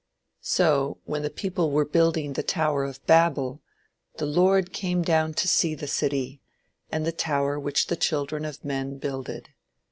So, 0.41 0.97
when 1.05 1.21
the 1.21 1.29
people 1.29 1.69
were 1.69 1.85
building 1.85 2.33
the 2.33 2.41
tower 2.41 2.83
of 2.85 3.05
Babel 3.05 3.61
"the 4.17 4.25
Lord 4.25 4.73
came 4.73 5.03
down 5.03 5.35
to 5.35 5.47
see 5.47 5.75
the 5.75 5.85
city, 5.85 6.41
and 6.91 7.05
the 7.05 7.11
tower 7.11 7.59
which 7.59 7.85
the 7.85 7.95
children 7.95 8.43
of 8.43 8.65
men 8.65 8.97
builded. 8.97 9.49